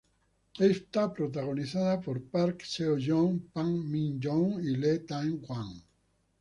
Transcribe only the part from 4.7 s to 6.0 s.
Lee Tae-hwan.